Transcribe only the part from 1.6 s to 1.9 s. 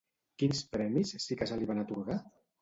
li van